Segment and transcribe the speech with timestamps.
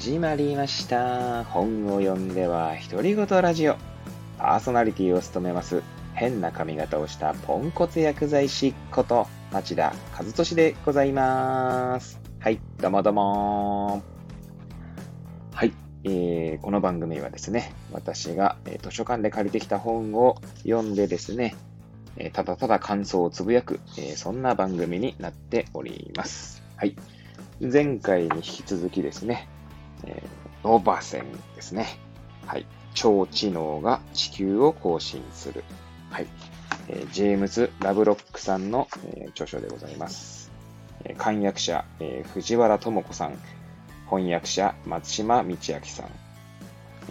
[0.00, 1.44] 始まりました。
[1.44, 3.76] 本を読んでは独り言ラジオ。
[4.38, 5.82] パーソナリティを務めます。
[6.14, 12.18] 変な髪型をしたポンコツ薬剤師こと町田和俊でございます。
[12.38, 14.02] はい、どうもどうも。
[15.52, 15.74] はい、
[16.04, 21.54] えーこの番組はですね、私が、えー図書館で借りてきた本を読んでですね、
[22.16, 26.62] えーただただ感想をつぶやく、えーそんな番組になっております。
[26.76, 26.96] はい。
[27.60, 29.46] 前回に引き続きですね、
[30.06, 31.24] えーノバセン
[31.56, 31.86] ですね。
[32.46, 32.66] はい。
[32.94, 35.64] 超知能が地球を更新する。
[36.10, 36.26] はい。
[36.88, 40.50] えージェームズ・ラブロックさんの、えー著書でございます。
[41.04, 43.38] えー漢訳者、えー藤原智子さん。
[44.10, 45.80] 翻訳者、松島道明さん。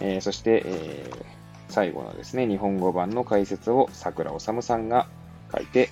[0.00, 5.08] えーそして、えー最後のですね、日本語版の解説を桜治さんが
[5.54, 5.88] 書いて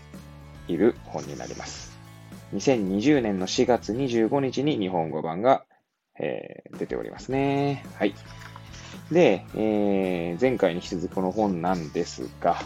[0.67, 1.97] いる本になります。
[2.55, 5.65] 2020年の4月25日に日本語版が、
[6.19, 7.85] えー出ておりますね。
[7.97, 8.15] はい。
[9.11, 12.57] で、えー前回に引き続きこの本なんですが、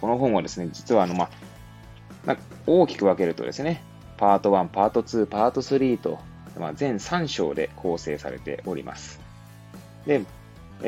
[0.00, 1.28] この本はですね、実はあの、ま、
[2.66, 3.82] 大きく分けるとですね、
[4.16, 6.18] パート1、パート2、パート3と、
[6.58, 9.20] ま、全3章で構成されております。
[10.06, 10.24] で、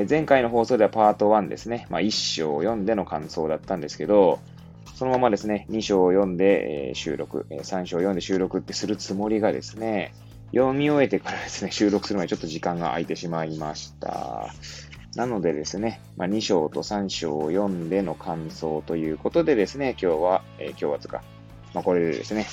[0.09, 4.39] 前回の放送ではパート1ですね、まあ、1章を読んでの感想だったんですけど、
[4.95, 10.15] そのままですね、2章を読んで、収録、3章を読んで収録ってするつもりがですね、
[10.55, 14.53] 読み終えてからですね、収録するまでちょっと時間が空いてしまいました。
[15.17, 21.23] なのでですね、まあ、2章と3章を読んでの感想ということでですね、今日は、えー今日はつか、
[21.73, 22.47] まあ、これでですね、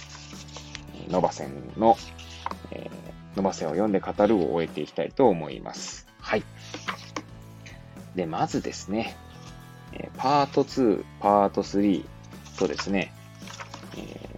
[1.09, 1.97] ノバセンの、
[2.71, 6.07] えーノバセンを読んで語るを終えていきたいと思います。
[6.19, 6.43] はい。
[8.15, 9.17] で、まずですね、
[9.93, 12.05] えーパート2、パート3
[12.57, 13.13] とですね、
[13.97, 14.28] え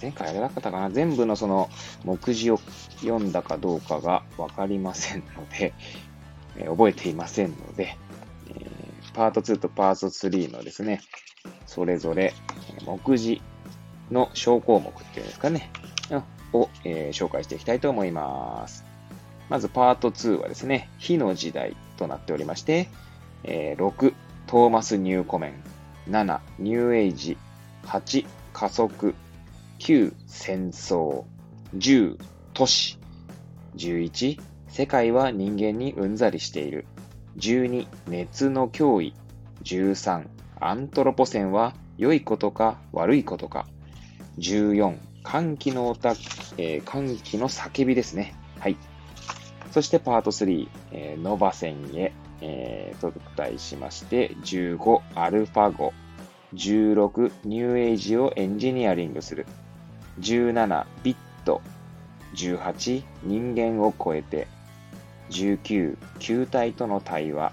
[0.00, 1.68] 前回あれだったかな全部のその
[2.04, 2.60] 目次を
[3.00, 5.74] 読んだかどうかがわかりませんので、
[6.56, 7.96] えー覚えていませんので、
[8.50, 11.00] えーパート2とパート3のですね、
[11.66, 12.34] それぞれ
[12.84, 13.42] 目次
[14.10, 15.70] の小項目っていうんですかね、
[16.52, 18.84] を、えー紹介していきたいと思います。
[19.48, 22.88] まずパート2はですね、火の時代となっておりまして、
[23.44, 24.14] えー6、
[24.46, 25.54] トーマス・ニューコメン。
[26.10, 27.36] 7、ニューエイジ。
[27.84, 29.14] 8、加速。
[29.78, 31.24] 9、戦争。
[31.76, 32.18] 10、
[32.52, 32.98] 都市。
[33.76, 36.86] 11、世界は人間にうんざりしている。
[37.36, 39.14] 12、熱の脅威。
[39.62, 40.26] 13、
[40.60, 43.66] アントロポセンは良いことか悪いことか。
[44.38, 46.10] 14、歓喜の歌、
[46.56, 48.34] えー歓喜の叫びですね。
[48.58, 48.76] はい。
[49.70, 55.92] そしてパート3、えーノバセンへ、えーと題しまして、15、アルファ語。
[56.54, 59.46] 16、ニューエイジをエンジニアリングする。
[60.20, 61.60] 17、ビット。
[62.34, 64.46] 18、人間を超えて。
[65.30, 67.52] 19、球体との対話。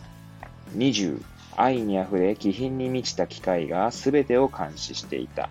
[0.76, 1.22] 20、
[1.56, 5.50] 愛にあふれ気品に満ちた機械が全てを監視していた。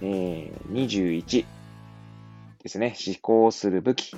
[0.00, 1.44] えー21
[2.62, 4.16] ですね、思考する武器。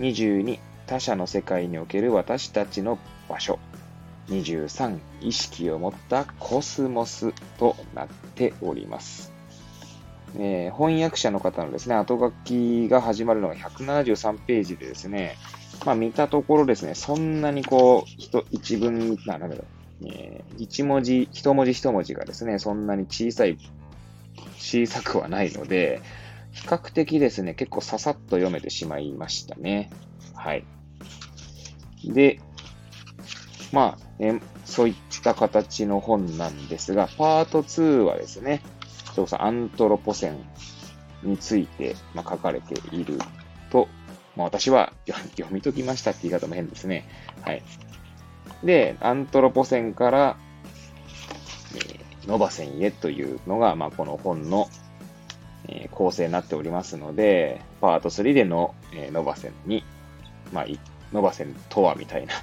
[0.00, 3.60] 22、他者の世界における私たちの場所。
[4.28, 9.35] 23、意識を持ったコスモスとなっております。
[10.38, 15.36] えー翻訳者の方のですね、後書きが始まるのが173ページでですね、
[15.84, 19.64] まあ見たところですね、そんなにこう、一一文、なんだろう、
[20.06, 23.58] えー一文字、一文字一文字がですね、そんなに小さい、
[24.58, 26.02] 小さくはないので、
[26.52, 29.90] 比較的ですね、結構ささっと読めてしまいましたね。
[30.34, 30.64] はい。
[32.04, 32.40] で、
[33.76, 38.62] まあ、えーそういった形の本なんですが、パート2はですね、
[39.04, 40.38] それこそアントロポセン
[41.22, 43.18] について、ま、書かれている
[43.70, 43.86] と、
[44.34, 44.94] まあ、私は
[45.36, 47.06] 読み解きましたって言い方も変ですね。
[47.42, 47.62] はい。
[48.64, 50.36] で、アントロポセンから、
[51.74, 54.68] えーノバセンへというのが、まあ、この本の、
[55.68, 59.84] えー構成になっておりますので、パート3での、えーノバセンに、
[60.52, 60.66] まあ、
[61.12, 62.34] ノバセンとはみたいな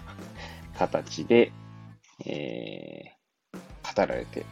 [0.77, 1.51] 形で、
[2.25, 3.23] えー
[3.95, 4.45] 語られて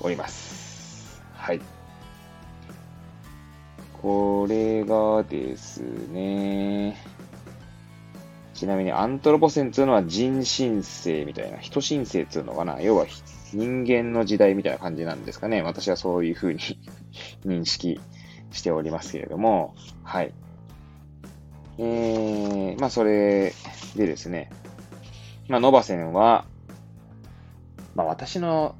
[0.00, 1.20] おります。
[1.34, 1.60] はい。
[4.00, 6.96] これがですね、
[8.54, 13.06] ちなみにアントロポセンっていうのは人新世みたいな、人新世っていうのかな要は
[13.52, 15.60] 人間の時代みたいな感じなんですかね。
[15.62, 16.60] 私はそういうふうに
[17.44, 18.00] 認識
[18.52, 20.32] しておりますけれども、はい。
[21.78, 23.52] えー、まあそれ
[23.96, 24.50] でですね、
[25.50, 26.46] まあノバセンは、
[27.94, 28.76] まあ私の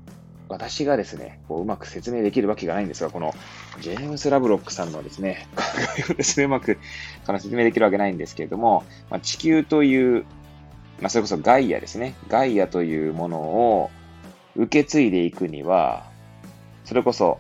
[0.49, 3.35] 私がですね、こううまく説明できるわけがないんですが、この
[3.81, 5.63] ジェームス・ラブロックさんのですね、考
[5.99, 6.77] えをですね、うまく
[7.39, 10.25] 説明できるわけないんですけれども、まあ、地球という、
[11.01, 13.91] まあ、それこそガイアですね、ガイアというものを
[14.57, 16.05] 受け継いでいくには、
[16.85, 17.39] それこそ、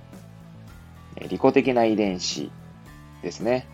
[1.29, 2.53] 利己的な遺伝子
[3.23, 3.67] ですね、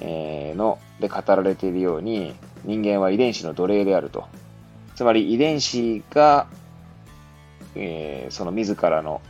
[0.00, 2.34] えー、の、で語られているように、
[2.64, 4.26] 人間は遺伝子の奴隷であると。
[4.98, 6.48] つまり遺伝子が、
[7.76, 9.22] えー、その自らの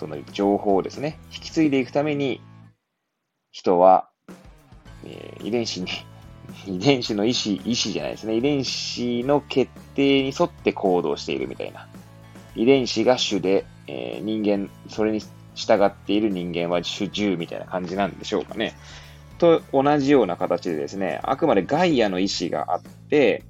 [0.00, 2.40] その情報をですね、引き継いでいくために、
[3.52, 4.08] 人は、
[5.04, 5.86] えー、遺伝子に
[6.66, 8.34] 遺伝子の意思、意思じゃないですね。
[8.34, 11.86] 遺伝子の決定に沿って行動しているみたいな。
[12.56, 15.20] 遺伝子が主で、えー、人間、それに
[15.54, 18.74] 従っている人間は主従みたいな感じなんでしょうかね。
[19.38, 23.44] と同じような形でですね、あくまでガイアの意志があって、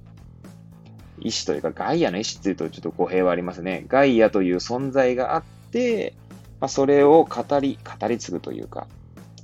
[1.20, 3.84] 意志というか、ガイアの意志っていうとちょっと語弊はありますね。
[3.88, 6.14] ガイアという存在があって、
[6.60, 8.86] まあ、それを語り、語り継ぐというか、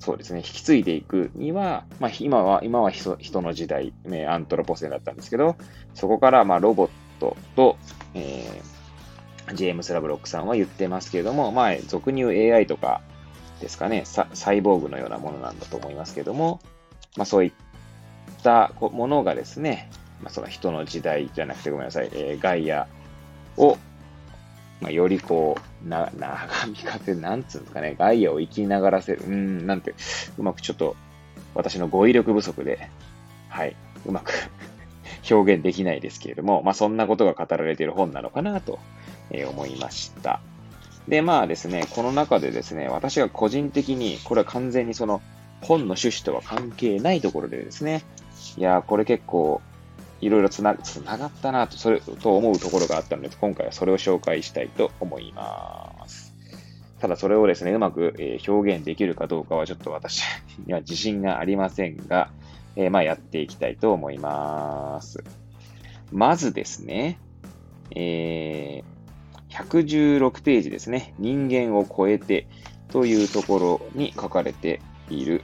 [0.00, 5.56] そうですね、引き継いでいくには、まあ、今は、今は人の時代、ね、アントロポセンだったんですけど、
[5.94, 6.90] そこからまあロボッ
[7.20, 7.76] トと、
[8.14, 13.02] えー、ジェームス・ラブロックさんは言ってますけれども、まあ、俗に言う AI とか、
[13.62, 16.60] ですかね、サイボーグのようなものなんだと思いますけども、
[17.16, 17.52] まあそういっ
[18.42, 19.88] たものがですね、
[20.22, 22.86] まあその人の時代じゃなくてごめんなさい、えー、ガイア
[23.56, 23.76] を、
[24.80, 29.94] まあ、よりこう、な、長みかせ、なんつうんですかね、ガイアを生きながらせる、うん、なんて、
[30.38, 30.96] うまくちょっと
[31.54, 32.88] 私の語彙力不足で、
[33.48, 33.76] はい、
[34.06, 34.32] うまく
[35.30, 38.78] 表現できないですけれども、まあそんなことが語られている本なのかなと
[39.32, 40.40] え思いました。
[41.08, 45.20] で、まあですね、この中でですね、私が個人的に、これは完全にその
[45.60, 48.02] 本の趣旨とは関係ないところでですね、
[48.56, 49.60] いや、これ結構、
[50.22, 56.32] いろいろつながったなと、それ、と思うところがあったので、今回はそれを紹介したいと思います。
[57.00, 60.22] ただそれをですね、うまく、え表現できるかどうかはちょっと私
[60.64, 62.30] には自信がありませんが、
[62.76, 65.24] えー、まあやっていきたいと思います。
[66.12, 67.18] まずですね、
[67.90, 71.14] えー、116ページですね。
[71.18, 72.46] 人間を超えて
[72.90, 74.80] というところに書かれて
[75.10, 75.42] いる、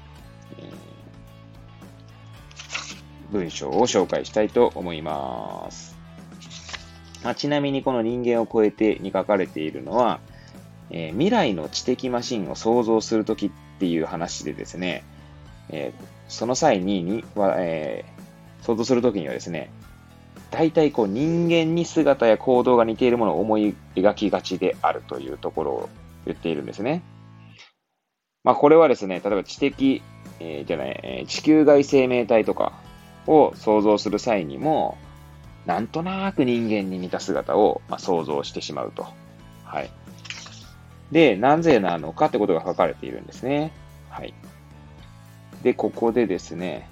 [3.31, 5.97] 文章を紹介したいと思います。
[7.25, 10.21] あ、ちなみにこの人間を超えてに書かれているのは、
[10.91, 15.05] えー、未来の知的マシンを創造するときっていう話でですね、
[15.71, 19.71] えー、その際にには、えー、想像するときにはですね、
[20.51, 25.89] 大体こう人間に姿や行動が似ているものを思い描きがちであるというところを
[26.25, 27.03] 言っているんですね。
[28.45, 30.03] まあこれはですね、例えば知的、
[30.41, 32.73] えー、じゃない、え、地球外生命体とか
[33.29, 34.97] を想像する際にも、
[35.67, 39.07] なんとなく人間に似た姿を、ま、想像してしまうと。
[39.65, 39.91] はい。
[41.13, 43.73] で、なぜなのかってことが書かれているんですね。
[44.09, 44.33] はい。
[45.63, 46.89] で、ここでですね、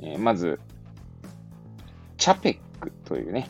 [0.00, 0.60] えー、まず、
[2.18, 3.48] チャペックというね、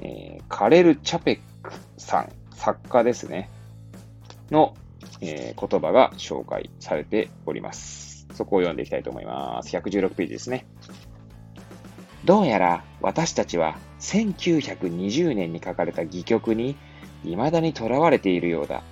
[0.00, 3.50] えー、カレル・チャペックさん、作家ですね、
[4.50, 4.74] の、
[5.20, 8.07] えー、言葉が紹介されております。
[8.38, 9.76] そこを読んでいきたいと思います。
[9.76, 10.64] 116ページですね。
[12.24, 16.76] どうやら私たちは1920年に書かれた戯曲に
[17.24, 18.82] 未だにとらわれているようだ。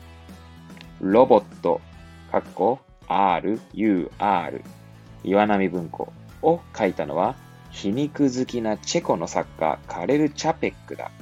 [1.00, 1.80] ロボット、
[2.32, 4.62] かっこ R, U, R、
[5.22, 6.12] 岩波文庫
[6.42, 7.36] を書いたのは
[7.70, 11.12] 皮肉好きなチェコの作家カレル・チャペックだ。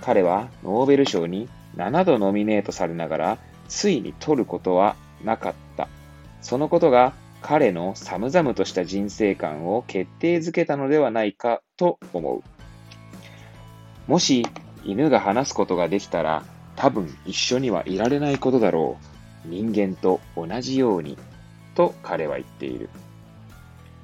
[0.00, 5.88] 彼はノーベル賞に7度ノミネートされながら、ついに取ることはなかった。
[6.44, 12.42] そのことが彼の寒々とした人生観を決定づけたのではないかと思う。
[14.06, 14.46] もし
[14.84, 16.44] 犬が話すことができたら
[16.76, 18.98] 多分一緒にはいられないことだろ
[19.46, 19.48] う。
[19.48, 21.16] 人間と同じように。
[21.74, 22.90] と彼は言っている。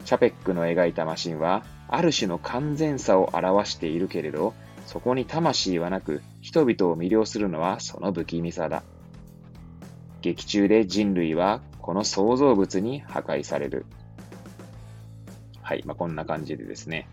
[0.06, 4.54] チャペックの描いたマシンは、ある種の完全さを表しているけれど、
[4.87, 8.82] そこに魂はなく、人々を魅了するのはその不気味さだ。
[10.23, 13.87] 劇中で人類はこの創造物に破壊される。
[15.62, 15.82] はい。
[15.84, 17.08] まあ、こんな感じでですね、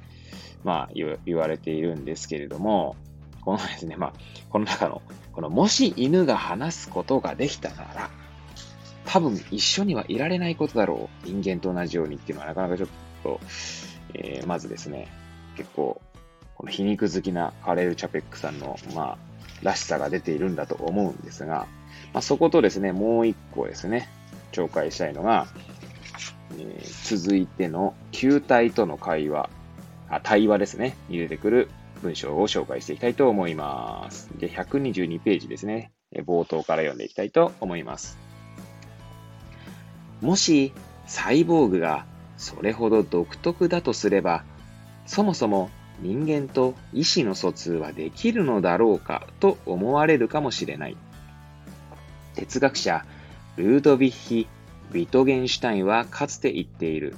[0.63, 2.95] まあ言、われているんですけれども、
[3.41, 4.13] このですね、まあ、
[4.50, 8.09] この中の、この、もし犬が話すことができたなら、
[9.05, 11.27] 多分一緒にはいられないことだろう。
[11.27, 12.89] 人間と同じようにっていうのはなかなかちょっ
[13.24, 13.39] と、
[14.13, 15.07] えー、まずですね、
[15.55, 16.01] 結構、
[16.55, 19.17] この皮肉好きなカレル・チャペックさんの、まあ、
[19.63, 21.67] らしさが出ているんだと思うんですが、
[22.13, 24.09] まあ、そことですね、もう一個ですね、
[24.58, 25.48] 紹介したいのが、
[26.58, 29.50] えー、続いての球体との会話、
[30.10, 31.70] あ対話ですね、に出てくる
[32.02, 34.30] 文章を紹介していきたいと思います。
[34.38, 35.92] で、122ページですね。
[36.26, 38.18] 冒頭から読んでいきたいと思います。
[40.22, 40.74] もし、
[41.06, 42.06] サイボーグが
[42.38, 44.44] それほど独特だとすれば、
[45.06, 50.98] そもそも人間と意思の疎通はできるのだろうかと思われるかもしれない。
[52.36, 53.06] 哲学者
[53.58, 54.48] ルードヴィッヒ・
[54.92, 57.16] ウィトゲンシュタインはかつて言っている。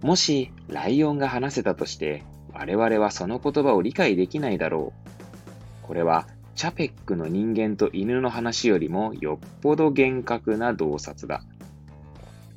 [0.00, 2.24] もしライオンが話せたとして
[2.54, 4.94] 我々はその言葉を理解できないだろ
[5.84, 5.86] う。
[5.86, 11.42] これはチャペックの人間と犬の話よりもよっぽど厳格な洞察だ。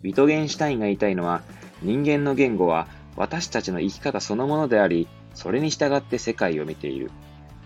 [0.03, 1.41] ウィトゲンシュタインが言いたいのは
[1.81, 7.12] 人間の言語は私たちの生き方そのものであり、それに従って世界を見ている。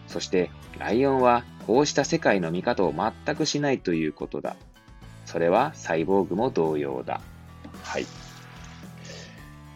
[0.08, 0.50] そして、
[0.80, 4.56] ライオンはこうした世界の見方を全くしないということだ。
[5.25, 7.22] それはサイボーグも同様だ。
[7.84, 8.03] はい。
[8.03, 8.06] い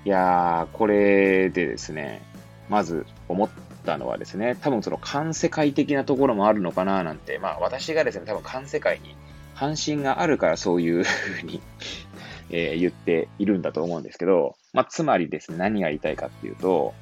[0.06, 2.22] やー、これでですね、
[2.70, 3.50] まず思っ
[3.86, 9.16] たのはですね、多分その環世界的なところもあるのかななんて、まあ私がですね、多分環世界に
[9.56, 11.62] 関心があるからそういうふうに
[12.50, 16.94] えー、言っているんだと思うんですけど、まあ、つまりですね、何が言いたいかっていうと、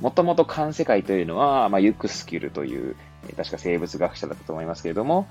[0.00, 2.96] もともと環世界というのは、まあ、ユクスキルという、
[3.32, 5.26] 確か生物学者だったと思いますけれども、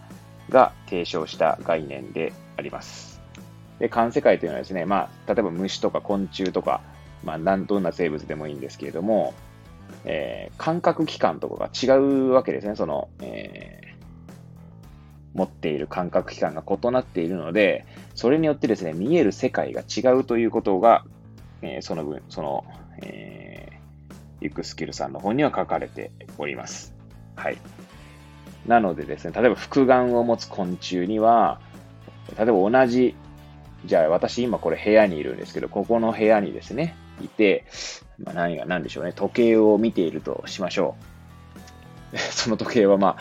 [0.49, 3.21] が提唱した概念であります。
[3.79, 6.81] で、環世界というのはですね、まあ、例えば虫とか昆虫とか、
[7.23, 9.33] まあ、どんな生物でもいいんですけれども、
[10.05, 12.75] えー、感覚器官とかが違うわけですね。
[12.75, 13.83] その、え
[15.33, 17.85] 持っている感覚器官が異なっているので、
[18.15, 21.05] それによってですね、見える世界が違うということが、
[21.61, 22.65] えー、その分、その、
[23.01, 26.93] えー、ユクスキルさんの本には書かれております。
[27.35, 27.57] はい。
[28.67, 31.59] なのでですね、例えば複眼を持つ昆虫には、
[32.37, 33.15] 例えば同じ、
[33.85, 37.65] じゃあ私今これ部屋にいるんですけど、ここの部屋にですね、いて、
[38.23, 40.95] まあ、何が何でしょうね、時計を見ているとしましょ
[42.13, 42.17] う。
[42.17, 43.17] その時計はま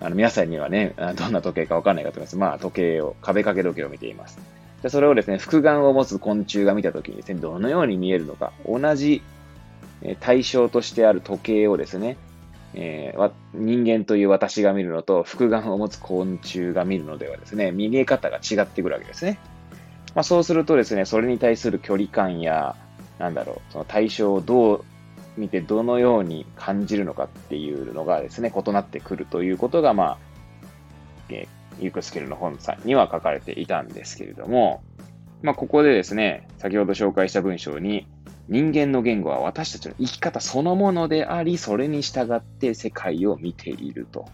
[0.00, 2.36] あ、あの皆さんにはね、どんな時計かわかんないかと思います。
[2.36, 4.38] まあ、時計を、壁掛け時計を見ています。
[4.82, 9.22] でそれをですね、複眼を持つ昆虫が見た時にですね、どのように見えるのか、同じ
[10.20, 12.16] 対象としてある時計をですね、
[12.74, 19.38] えー、人間という私が見るのと、複眼を持つ昆虫が見るのではですね、見え方が違ってくるわけですね。
[20.14, 22.76] まあ、そうするとですね、それに対する距離感や、
[23.18, 24.84] なんだろう、その対象をどう
[25.36, 30.18] 見てどのように感じるのかっていうのがですね、異なってくるということが、まあ、
[31.28, 34.82] えー、ユクスケルの本さんには書かれていたんですけれども、
[35.42, 38.06] まあ、ここでですね、先ほど紹介した文章に、
[38.50, 44.26] 人間の言語は私たちの生き方そのものであり、それに従って世界を見ていると。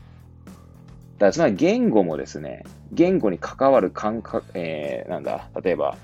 [1.19, 5.99] だつまり言語もですね、言語に関わる感覚、えー、なんだ、例えば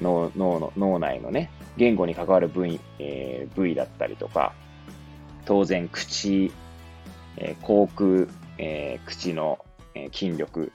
[0.00, 4.52] 脳脳の脳内のね、言語に関わる部位,、えー、部位だったりとか、
[5.44, 6.52] 当然口、
[7.36, 9.58] えー、口腔、えー、口の、
[9.96, 10.70] えー、筋力、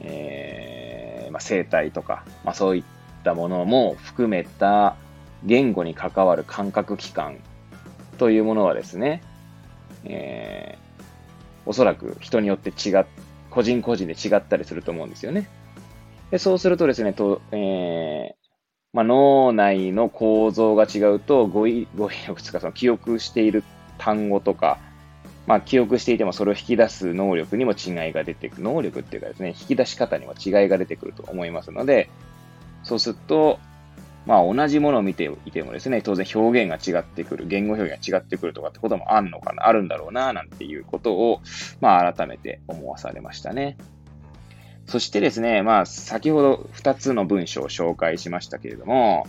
[0.00, 2.84] えーまあ、声帯とか、まあ、そういっ
[3.22, 4.96] たものも含めた
[5.44, 7.38] 言語に関わる感覚器官
[8.18, 9.22] というものはですね、
[10.04, 11.02] えー、
[11.66, 13.04] おそらく人によって違っ、
[13.50, 15.48] 個人個人で違ったりすると思うんですよね。
[16.30, 18.34] でそうするとですね、とえ
[18.92, 23.64] まあ、脳内の構造が違うと語彙、語彙 力とかその記憶している
[23.98, 24.78] 単語とか、
[25.46, 28.62] まあ、記憶していてもそれを引き出す能力にも違いが出てくる。
[28.62, 32.10] 能力っていうかですね、引き出し方にも違いが出てくると思いますので、
[32.82, 33.58] そうすると、
[34.26, 41.40] まあ、同じものを見ていてもですね、当然表現が違ってくる、言語表現が違ってくるとかってこともあるのかな、あるんだろうな、なんていうことを、
[41.80, 43.76] まあ、改めて思わされましたね。
[44.86, 49.26] そしてですね、まあ、先ほど2つの文章を紹介しましたけれども、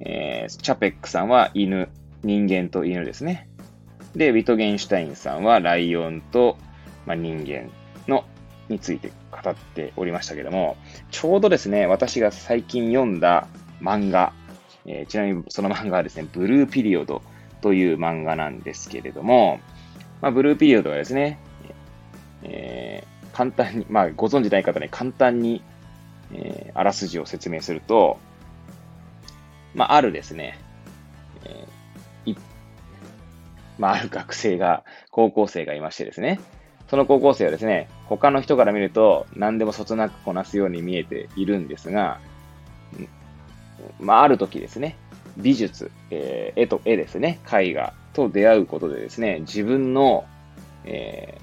[0.00, 1.88] えー、チャペックさんは犬、
[2.22, 3.48] 人間と犬ですね。
[4.14, 6.56] で、ウィトゲンシュタインさんはライオンと、
[7.06, 7.70] まあ、人間
[8.08, 8.24] の
[8.68, 10.76] について語っておりましたけども、
[11.10, 13.46] ちょうどですね、私が最近読んだ
[13.80, 14.32] 漫画、
[14.86, 17.22] えー、ちなみにその漫画はですね、ブルーピリオド
[17.60, 19.60] という漫画なんですけれども、
[20.20, 21.38] まあ、ブルーピリオドはですね、
[22.42, 25.62] えー簡単に、まあ、ご存知ない方に簡単に、
[26.32, 28.18] えー、あらすじを説明すると、
[29.74, 30.58] まあ、あるですね、
[31.44, 32.36] えー、い、
[33.78, 36.40] まあ、ある学生が、高校生がいましてですね、
[36.88, 42.20] その高校生はですね、他の人から見ると何でもそつなくこなすように見えているんですが、
[43.98, 44.96] まあ、ある時ですね、
[45.36, 50.24] 美術、えー、絵と絵ですね、絵画と出会うことでですね、自分の、
[50.84, 51.38] え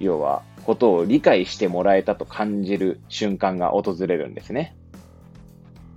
[0.00, 4.76] ー、要はことを理解してもらえたと感じる瞬間が訪れるんですね。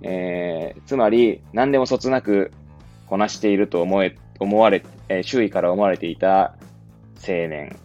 [0.02, 2.52] えー、つまり、何でもそつなく
[3.06, 6.56] こなしていると思え、思われ、え、周囲から思われていた
[7.26, 7.76] 青年、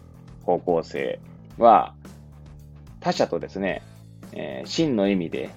[0.44, 1.20] 高校生
[1.58, 1.94] は、
[3.00, 3.82] 他者とですね、
[4.32, 5.50] え、真の意味で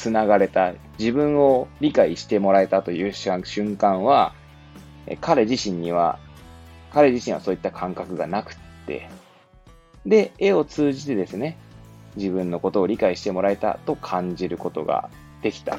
[0.00, 4.34] 繋がれた、自分を理解してもらえたという瞬間は、
[5.20, 6.18] 彼自身には、
[6.92, 9.08] 彼自身はそういった感覚がなくって、
[10.06, 11.58] で、絵を通じてですね、
[12.16, 15.10] 自分のことを理解してもらえたと感じることが
[15.42, 15.76] できた。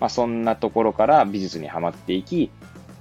[0.00, 2.50] まあ、そんなところから美術にはまっていき、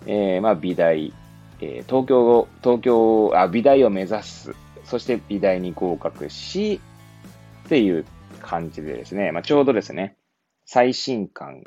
[0.06, 1.14] えー、まあ美大、
[1.62, 4.54] えー、東京を、東京、あ、美大を目指す。
[4.84, 6.82] そして美大に合格し、
[7.66, 8.06] っていう
[8.42, 10.17] 感じでですね、まあ、ちょうどですね、
[10.70, 11.64] 最新刊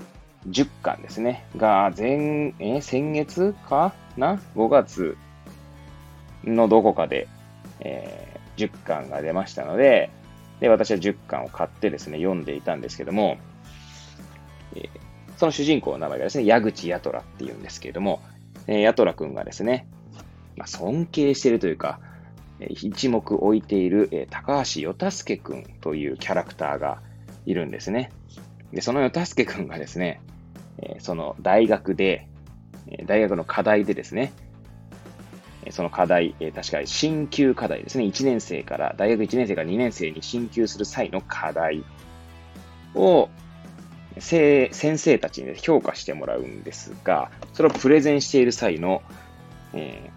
[0.47, 5.17] 10巻ですね、が前、え、先月かな ?5 月
[6.45, 7.27] のどこかで、
[7.81, 10.11] えー、10巻が出ましたので、
[10.61, 13.39] で、私は10巻を買ってですね、読んでいたんですけども、
[14.77, 14.89] えー、
[15.39, 18.21] その主人公の名前がですね、矢口ヤトラっていうんですけれども、
[18.67, 19.89] えー、ヤトラくんがですね、
[20.57, 22.01] まあ、尊敬してるというか
[22.61, 27.01] え、一目置いている、えー、高橋よたすけくんというキャラクターが
[27.47, 28.13] いるんですね。
[28.73, 30.21] で、そのよたすけくんがですね、
[30.79, 32.29] え、その大学で、
[32.89, 34.33] え大学の課題でですね、
[35.71, 38.05] その課題、え確かに進級課題ですね。
[38.05, 41.85] 1年生から、大学1年生から2年生に進級する際の課題
[42.95, 43.29] を、
[44.19, 49.03] 先生たちに評価してもらうんですが、それをプレゼンしている際の、
[49.75, 50.11] え、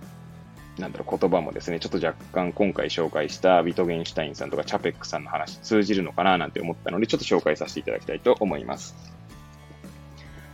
[0.77, 8.96] なんだろう、言葉もですね、ちょっと若干今回紹介したビトゲンシュタインさんとかチャペックさんの話通じるのかななんて思ったので、ちょっと紹介させていただきたいと思います。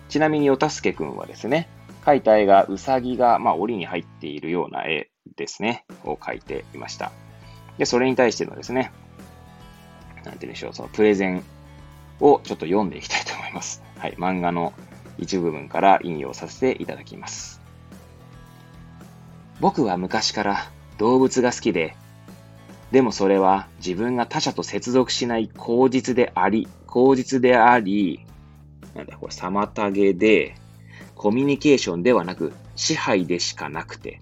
[0.09, 1.69] ちなみに、おたすけくんはですね、
[2.03, 7.11] 描いた絵が、うさぎが、まあ、檻に入っているような絵ですね、を描いていました。
[7.77, 8.91] で、それに対してのですね、
[10.25, 11.43] なんて言うんでしょう、そのプレゼン
[12.19, 13.83] をちょっと読んでいきたいと思います。
[13.97, 14.73] はい、漫画の
[15.17, 17.58] 一部分から引用させていただきます。
[19.59, 21.95] 僕は昔から動物が好きで、
[22.91, 28.25] でもそれは自分が他者と接続しない口実であり、口実であり、
[28.95, 30.55] なんだこれ、妨げで、
[31.15, 34.21] コミュニケーションではなく、支配でしかなくて、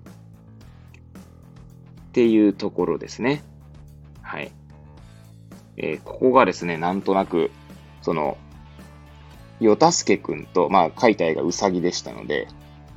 [2.10, 3.44] っていうところですね。
[4.22, 4.52] はい。
[5.78, 7.52] えー、ここがですね、なんとなく、
[8.02, 8.38] その、
[9.60, 12.48] よたすけくんと、まあ、描いた絵がウサギでしたので、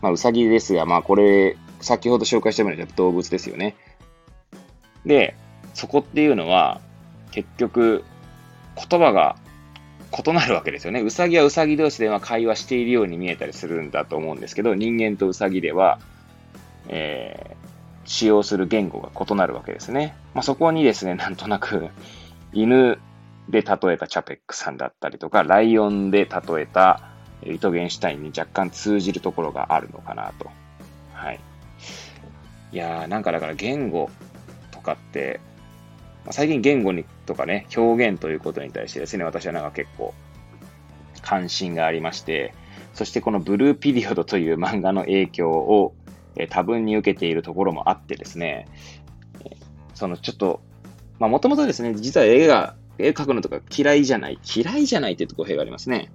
[0.00, 3.76] まあ、ウサギですが、まあ、これ、先ほど紹介したように動物ですよね。
[5.04, 5.34] で、
[5.74, 6.80] そこっていうのは、
[7.32, 8.04] 結局、
[8.76, 9.36] 言葉が
[10.26, 11.00] 異なるわけですよね。
[11.00, 16.00] うさぎはうさぎ同士では会話しているように見えたりするんだと思うんですけど、人間とうさぎでは、
[16.88, 17.68] えー、
[18.04, 20.14] 使用する言語が異なるわけですね。
[20.34, 21.88] まあ、そこにですね、なんとなく、
[22.52, 22.98] 犬
[23.48, 27.02] で例えたチャペックさんだったりとか、ライオンで例えた
[27.44, 30.50] イトゲンシュタインに若干通じるところがあるのかなと。
[32.72, 32.76] い。
[32.76, 34.10] やー、なんかだから言語
[34.70, 35.40] とかって
[36.24, 40.14] ま、最近言語にとかね、表現ということに対してですね、私はなんか結構
[41.22, 42.54] 関心がありまして、
[42.94, 45.94] そしてこのブルーピリオドという 漫画の影響を、
[46.36, 48.66] え多分に受けているところもあってですね、
[49.94, 50.60] そのちょっと、
[51.18, 56.10] まあもともとですね、実は絵が、絵描くのとか嫌いじゃない、嫌いじゃないっていうと語弊がありますね。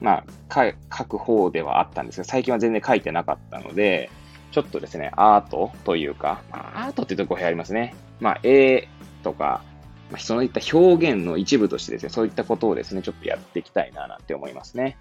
[0.00, 4.10] まあ、描く方ではあったんですが、最近は全然描いてなかったので、
[4.50, 7.94] ちょっとですね、アートというか、アートっていうと語弊ありますね。
[8.20, 8.88] まあ、絵
[9.22, 9.62] とか、
[10.10, 14.96] まあ、そういった表現の一部としてですね、そういったことをですね、ちょっとやっていきたいななんて思いますね。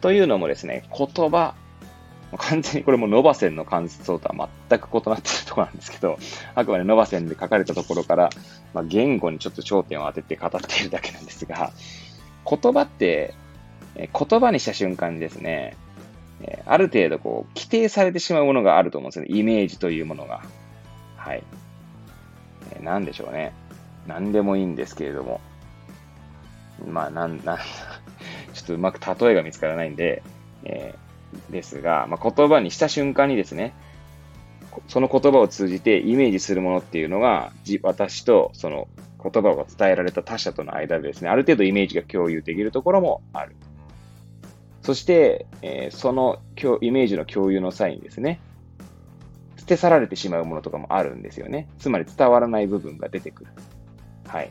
[0.00, 1.54] というのもですね、言葉、
[2.36, 6.18] 完全にこれもノバセンの感想とは全く異なっているところなんですけど、
[6.54, 8.30] あくまでノバセンで書かれたところから、
[8.74, 11.72] まあ、言語にちょっと焦点を当てて語っているだけなんですが、
[12.44, 13.34] 言葉って、
[13.96, 15.76] 言葉にした瞬間にですね、
[16.42, 19.38] えある程度こう、規定されてしまうものがあると思うんですよね。
[19.38, 20.42] イメージというものが。
[21.16, 21.42] はい。
[22.72, 23.52] え何でしょうね。
[24.06, 25.40] 何でもいいんですけれども。
[26.86, 27.58] まあ、なん、なん、
[28.54, 30.22] ちょっとうまく例えが見つからないんで、
[30.64, 33.74] えー、ですが、まあ、言葉にした瞬間にですね、
[34.86, 38.86] その言葉を通じてイメージするものっていうのが、私とその
[39.20, 43.56] 言葉が伝えられた他者との間でですね、ある程度イメージが共有できるところもある。
[44.88, 46.38] そして、えー、その
[46.80, 48.40] イメージの共有の際にですね、
[49.58, 51.68] 捨て去られてしまうものとかもあるんですよね。
[51.78, 53.50] つまり伝わらない部分が出てくる。
[54.26, 54.50] はい。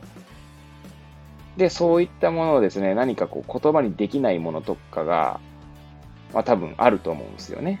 [1.56, 5.40] で、そういったものをですね、何かこう言葉にできないものとかが、
[6.32, 7.80] まあ多分あると思うんですよね。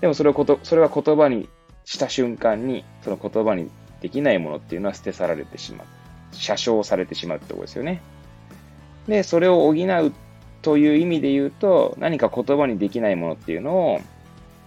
[0.00, 1.50] でもそれをこと、それは言葉に
[1.84, 5.86] した瞬間に、その言葉にできないものっていうのは捨て去られてしまう。
[6.32, 8.00] 写生されてしまうってことですよね。
[9.06, 10.12] で、それを補う
[10.62, 14.00] という意味で言うと、何か言葉にできないものっていうのを、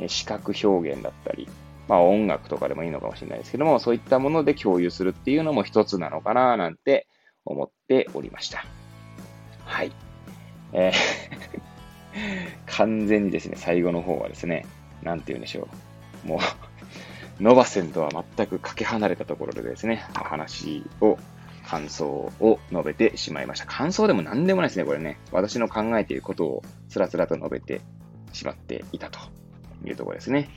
[0.07, 1.47] 視覚表現だったり、
[1.87, 7.07] まあ音楽とかでもいいのかもしれないですけども、そういったもので共有するっていうのも一つなのかななんて
[7.45, 8.65] 思っておりました。
[9.65, 9.91] はい。
[10.73, 11.71] えー
[12.65, 14.65] 完全にですね、最後の方はですね、
[15.03, 15.67] なんて言うんでしょ
[16.25, 16.27] う。
[16.27, 16.39] もう
[17.43, 21.17] ノバセンとは全くかけ離れたところでですね、お話を、
[21.65, 22.05] 感想
[22.39, 23.65] を述べてしまいました。
[23.65, 25.17] 感想でも何でもないですね、これね。
[25.31, 27.81] 私の考えていることをつらつらと述べて
[28.33, 29.19] しまっていたと
[29.85, 30.49] いうところですね。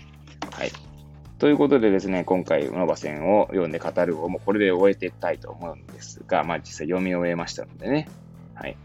[0.50, 0.72] はい。
[1.38, 8.08] ということでですね、今回、ノバ線を読んで語るをもうこれで終えていきたいと思うんですが、まあ実際読み終えましたのでね。
[8.54, 8.76] はい。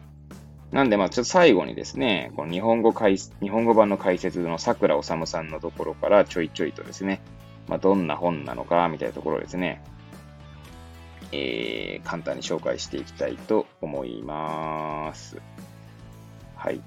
[0.72, 7.22] なんで、まあ、ちょっと最後にですね、この日本語解、日本語版の解説の桜治さんのところからちょいちょいとですね、
[7.68, 9.82] まあ、どんな本なのか、みたいなところですね、
[11.32, 15.38] えー、簡単に紹介していきたいと思います。
[16.56, 16.82] はい。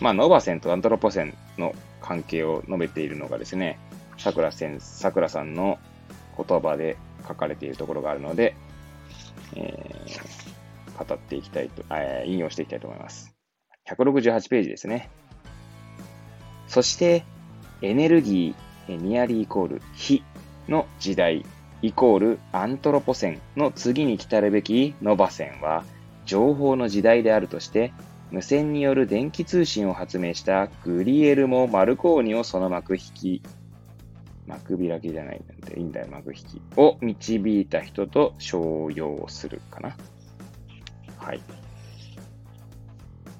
[0.00, 3.78] まあ、ノバセンとアントロポセンの関係を述べているのがですね、
[4.16, 5.78] 桜さん、桜さんの
[6.36, 8.56] 言葉で書かれているところがあるので、
[9.54, 13.34] えー、語っていきたいと、えー、引用していきたいと思います。
[13.88, 15.10] 168ページですね。
[16.66, 17.24] そして、
[17.82, 20.22] エネルギー、ニアリーイコール、火
[20.70, 21.44] の時代、
[21.82, 25.84] イコールアントロポセンの次に来たるべきノバセンは、
[26.24, 27.92] 情報の時代であるとして、
[28.30, 33.42] 無線による電気通信を発明したグリエルモ・マルコーニをその幕引き
[34.50, 36.62] 幕開きじゃないんで、いいんだよ、幕引き。
[36.76, 39.96] を導いた人と商用するかな。
[41.18, 41.40] はい。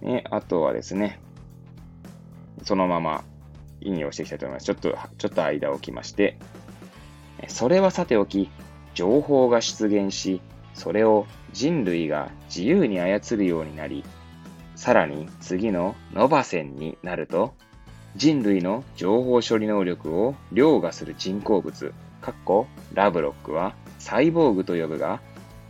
[0.02, 1.20] ね、あとはですね、
[2.62, 3.24] そのまま
[3.80, 4.66] 引用していきたいと思います。
[4.66, 6.38] ちょっと、ちょっと間を置きまして、
[7.48, 8.50] それはさておき、
[8.94, 10.40] 情報が出現し、
[10.74, 14.05] それを人類が自由に操るようになり、
[14.76, 17.55] さらに次のノバ線になると、
[18.16, 25.20] 人類の情報処理能力を凌駕する人工物、かっこラブロックはサイボーグと呼ぶが、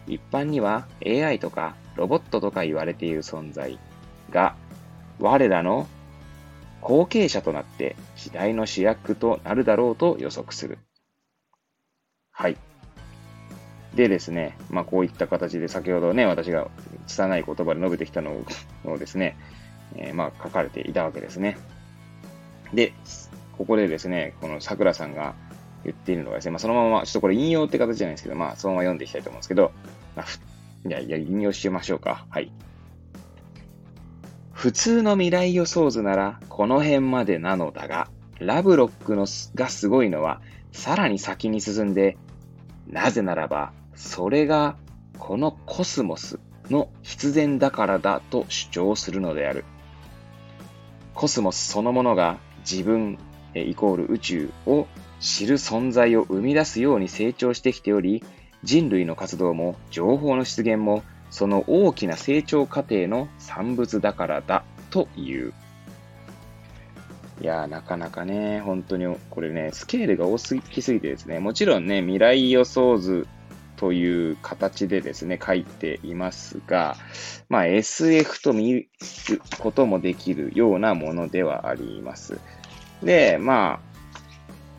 [0.06, 3.78] 一般には AI とかロボットとか言われている存在
[4.30, 4.56] が、
[5.18, 5.86] 我らの
[6.80, 10.78] 後継者となって時代の主役となるだろうと予測する。
[12.40, 12.56] はい。
[13.94, 16.68] でですね、まあこういった形で先ほどね、私が
[17.06, 18.32] 拙い言葉で述べてきたの
[18.84, 19.36] をですね、
[19.94, 21.58] えー、まあ書かれていたわけですね。
[22.72, 22.94] で、
[23.58, 25.34] ここでですね、この桜さんが
[25.84, 29.72] 言っているのがですね、まあ、そのまま、ちょっとこれ引用って形じゃないですけど、まあ、そのまま読んでいきたいと思うんですけど、
[30.16, 30.26] まあ、
[30.88, 32.26] いや、いや、引用しましょうか。
[32.30, 32.50] はい。
[34.52, 40.40] 普通の未来予想図なら、この辺までなのだが、ラブロックのがすごいのは、
[40.72, 42.16] さらに先に進んで、
[42.90, 44.76] なぜならば、それが、
[45.18, 49.64] このコスモスの必然だからだと主張するのである。
[51.14, 53.18] コスモスそのものが自分
[53.54, 54.86] イコール宇宙を
[55.20, 58.24] 知る存在を生み出すように成長してきており、
[58.62, 65.52] 人類の活動も情報の出現もその大きな成長過程の産物だからだという。
[67.40, 73.26] いやなかなかね、本当にこれね、スケールが大きすぎてですね、もちろんね、未来予想図
[73.76, 76.96] という形でですね、書いていますが、
[77.48, 78.88] まあ SF と見る
[79.58, 82.38] こともできるようなものではあります。
[83.02, 83.80] で、ま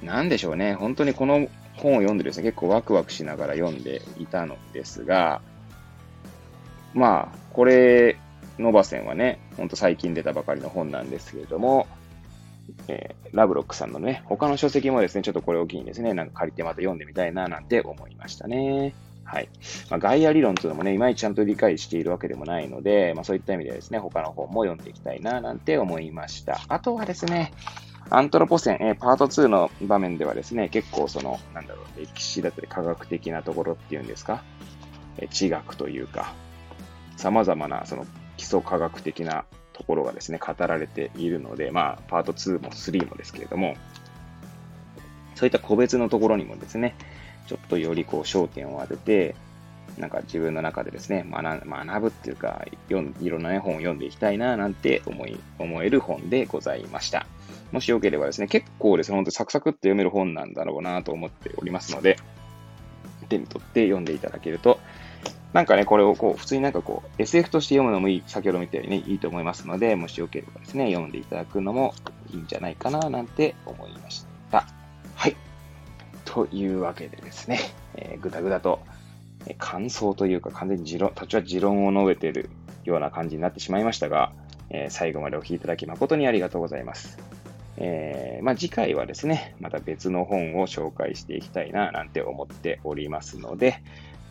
[0.04, 0.76] あ、なんでしょうね。
[0.76, 1.48] 本当にこの
[1.78, 5.42] 本を読んでですね、結構ワクワクしながら読んでいたのですが、
[6.94, 8.20] まあ、これ、
[8.60, 11.88] ノバセンはね、ほんと最近出たばかりの本なんですけれども、
[12.88, 18.94] えー、ラブロックさんのね、他の書籍もですね、ちょっとこれを機にですね、なんか借りてまた読んでみたいななんて思いましたね。
[19.24, 19.50] はい。
[19.90, 26.60] まあ、ガイア理論というのもね、いまいちちゃんと理解しているわけでもないので、まあそういった意味ではですね、他の本も読んでいきたいななんて思いました。
[26.68, 27.54] あとはですね、
[28.10, 34.44] アントロポセン、えー、パート2の場面ではですね、結構その、なんだろう、歴史だったり科学的なところっていうんですか、
[35.18, 36.34] えー、地学というか、
[37.16, 38.06] 様々なその
[38.36, 39.46] 基礎科学的な
[39.82, 43.76] ところがですね、語られているので、まあ、パート2も3もですけれども、
[45.34, 46.96] そういった個別のところにもですね、
[47.48, 49.36] ちょっとよりこう焦点を当てて、
[49.98, 57.26] なんか自分の中でですね、学学ぶっていうか、いろんな、ね、本を読んでいきたいななんて思い、思える本でございました。
[57.72, 62.18] もしよければですね、結構ですね、ほんとサクサクって読める本なんだろうなと思っておりますので、
[63.30, 64.80] 手に取って読んでいただけると、
[65.54, 71.94] なんかね、これをこう、普通になんかこう、SF として読むのもいい、先ほど見たようにね、いいと思いますので、もしよければですね、読んでいただくのも
[72.32, 74.66] いいんじゃないかな、なんて思いました。
[75.16, 75.36] はい。
[76.24, 77.60] というわけでですね、
[77.96, 78.80] えー、ぐだぐだと、
[79.46, 82.50] え、感想というか完全に持論、立ちは持論を述べてる
[82.86, 84.32] ような感じになってしまいましたが、
[84.70, 87.18] えー、最後までお聴きいただき誠にありがとうございます。
[87.78, 93.82] えー、まあ、次回はですね、また別の本を紹介していきたいななんて思っておりますので、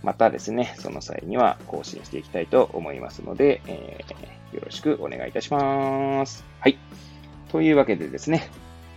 [0.02, 6.44] またですね、その際には更新していきたいと思いますので、えー、よろしくお願いいたします。
[6.60, 6.78] はい。
[7.50, 8.48] というわけでですね、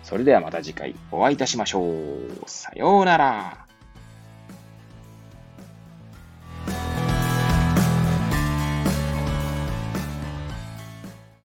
[0.04, 2.44] それではまた次回お会いいたしましょう。
[2.46, 3.73] さようなら。